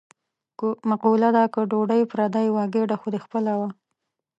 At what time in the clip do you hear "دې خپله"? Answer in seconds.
3.13-3.53